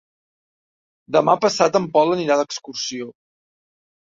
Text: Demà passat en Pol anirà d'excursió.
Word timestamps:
Demà 1.17 1.35
passat 1.45 1.79
en 1.81 1.87
Pol 1.99 2.15
anirà 2.15 2.39
d'excursió. 2.41 3.11